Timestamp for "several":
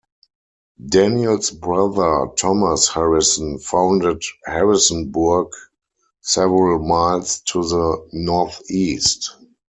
6.21-6.79